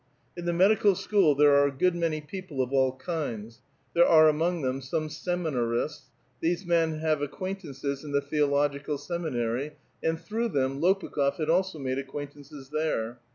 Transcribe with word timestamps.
In 0.35 0.45
the 0.45 0.51
medical 0.51 0.95
school 0.95 1.35
there 1.35 1.53
are 1.53 1.67
a 1.67 1.71
good 1.71 1.95
many 1.95 2.21
people 2.21 2.59
of 2.63 2.73
all 2.73 2.93
kinds; 2.95 3.61
there 3.93 4.07
are 4.07 4.27
among 4.27 4.63
them 4.63 4.81
some 4.81 5.09
seminarists; 5.11 6.05
these 6.39 6.65
men 6.65 7.01
lisive 7.03 7.21
acquaintances 7.21 8.03
in 8.03 8.11
the 8.11 8.19
theological 8.19 8.97
seminary, 8.97 9.73
and 10.01 10.19
through 10.19 10.49
t;li3m 10.49 10.79
Lopukh6f 10.79 11.35
had 11.35 11.51
also 11.51 11.77
made 11.77 11.99
acquaintances 11.99 12.71
there. 12.71 13.19